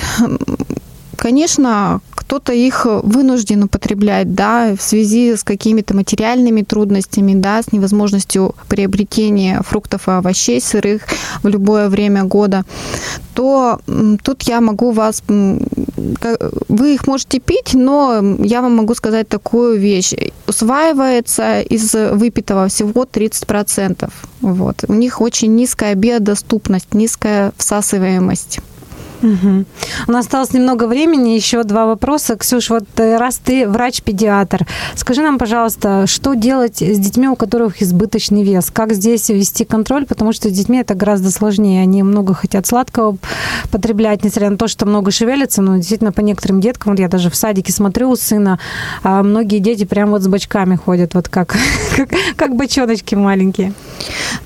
[1.17, 8.55] Конечно, кто-то их вынужден употреблять, да, в связи с какими-то материальными трудностями, да, с невозможностью
[8.69, 11.03] приобретения фруктов и овощей сырых
[11.43, 12.65] в любое время года,
[13.35, 13.81] то
[14.23, 15.23] тут я могу вас...
[16.69, 20.15] Вы их можете пить, но я вам могу сказать такую вещь.
[20.47, 24.11] Усваивается из выпитого всего 30%.
[24.41, 24.85] Вот.
[24.89, 28.61] У них очень низкая биодоступность, низкая всасываемость.
[29.23, 29.64] Угу.
[30.09, 32.37] У нас осталось немного времени, еще два вопроса.
[32.37, 34.66] Ксюш, вот э, раз ты врач-педиатр,
[34.97, 38.70] скажи нам, пожалуйста, что делать с детьми, у которых избыточный вес?
[38.73, 40.07] Как здесь вести контроль?
[40.07, 41.83] Потому что с детьми это гораздо сложнее.
[41.83, 43.16] Они много хотят сладкого
[43.70, 47.31] потреблять, несмотря на то, что много шевелятся, но действительно по некоторым деткам, вот я даже
[47.31, 48.59] в садике смотрю у сына,
[49.05, 51.57] а многие дети прям вот с бочками ходят, вот как,
[51.97, 53.73] как, как бочоночки маленькие.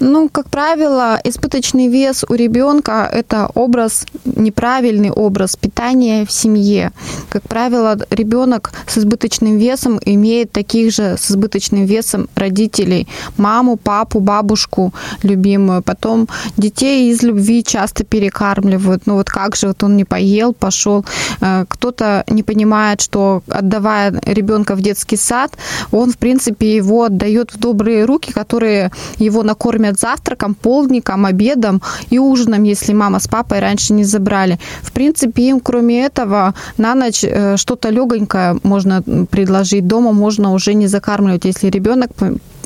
[0.00, 6.90] Ну, как правило, избыточный вес у ребенка– это образ неправильный правильный образ питания в семье.
[7.28, 13.06] Как правило, ребенок с избыточным весом имеет таких же с избыточным весом родителей.
[13.36, 14.92] Маму, папу, бабушку
[15.22, 15.82] любимую.
[15.82, 19.06] Потом детей из любви часто перекармливают.
[19.06, 21.04] Ну вот как же вот он не поел, пошел.
[21.40, 25.56] Э, кто-то не понимает, что отдавая ребенка в детский сад,
[25.92, 32.18] он, в принципе, его отдает в добрые руки, которые его накормят завтраком, полдником, обедом и
[32.18, 34.55] ужином, если мама с папой раньше не забрали.
[34.82, 39.86] В принципе, им кроме этого на ночь э, что-то легонькое можно предложить.
[39.86, 42.10] Дома можно уже не закармливать, если ребенок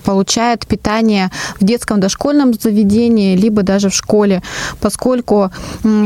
[0.00, 1.30] получает питание
[1.60, 4.42] в детском дошкольном заведении, либо даже в школе,
[4.80, 5.50] поскольку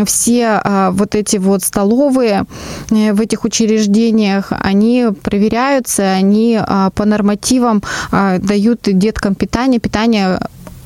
[0.06, 2.44] все а, вот эти вот столовые
[2.90, 10.40] э, в этих учреждениях, они проверяются, они а, по нормативам а, дают деткам питание, питание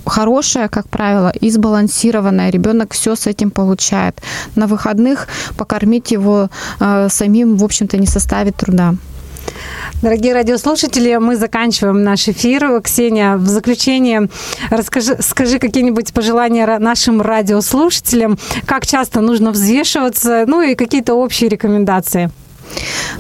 [0.09, 2.51] хорошая, как правило, и сбалансированная.
[2.51, 4.21] Ребенок все с этим получает.
[4.57, 6.49] На выходных покормить его
[6.81, 8.95] э, самим, в общем-то, не составит труда.
[10.03, 12.81] Дорогие радиослушатели, мы заканчиваем наш эфир.
[12.83, 14.29] Ксения, в заключение
[14.71, 22.31] расскажи, скажи какие-нибудь пожелания нашим радиослушателям, как часто нужно взвешиваться, ну и какие-то общие рекомендации.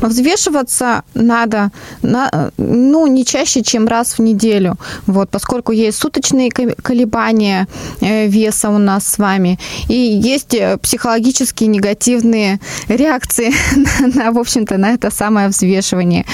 [0.00, 1.70] Взвешиваться надо
[2.02, 4.76] на, ну, не чаще, чем раз в неделю,
[5.06, 7.66] вот, поскольку есть суточные колебания
[8.00, 13.52] э, веса у нас с вами, и есть э, психологические негативные реакции
[14.14, 16.24] на, в общем-то, на это самое взвешивание.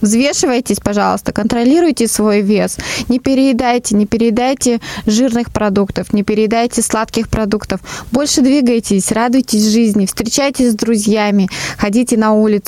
[0.00, 7.80] Взвешивайтесь, пожалуйста, контролируйте свой вес, не переедайте, не переедайте жирных продуктов, не переедайте сладких продуктов,
[8.12, 12.59] больше двигайтесь, радуйтесь жизни, встречайтесь с друзьями, ходите на улицу,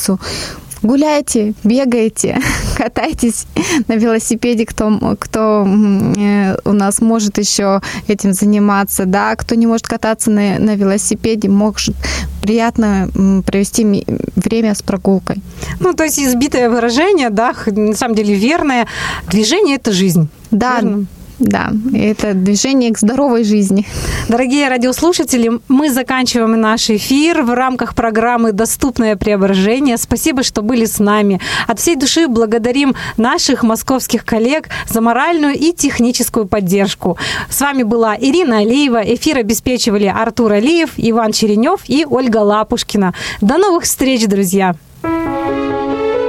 [0.83, 2.39] гуляйте, бегайте,
[2.77, 3.47] катайтесь
[3.89, 9.87] на велосипеде, кто, кто э, у нас может еще этим заниматься, да, кто не может
[9.87, 11.95] кататься на, на велосипеде, может
[12.43, 13.09] приятно
[13.47, 15.37] провести время с прогулкой.
[15.81, 18.87] Ну, то есть избитое выражение, да, на самом деле верное,
[19.31, 20.29] движение– это жизнь.
[20.51, 21.07] Да, Верно?
[21.43, 23.85] Да, это движение к здоровой жизни.
[24.29, 29.97] Дорогие радиослушатели, мы заканчиваем наш эфир в рамках программы «Доступное преображение».
[29.97, 31.41] Спасибо, что были с нами.
[31.67, 37.19] От всей души благодарим наших московских коллег за моральную и техническую поддержку.
[37.51, 39.03] С вами была Ирина Алиева.
[39.05, 43.15] Эфир обеспечивали Артур Алиев, Иван Черенев и Ольга Лапушкина.
[43.41, 44.77] До новых встреч, друзья!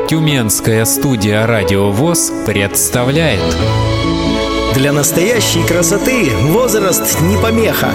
[0.09, 3.39] Тюменская студия «Радио ВОЗ» представляет
[4.73, 7.91] для настоящей красоты возраст не помеха.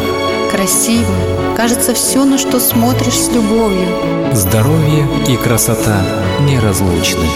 [0.51, 1.13] Красиво.
[1.57, 3.89] Кажется, все, на что смотришь с любовью.
[4.33, 6.01] Здоровье и красота
[6.41, 7.27] неразлучны.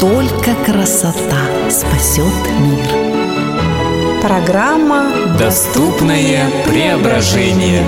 [0.00, 4.20] Только красота спасет мир.
[4.20, 7.84] Программа «Доступное преображение».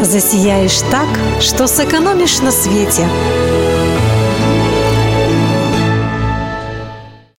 [0.00, 1.08] Засияешь так,
[1.40, 3.06] что сэкономишь на свете.